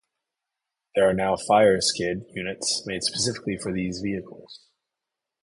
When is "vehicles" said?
4.03-4.61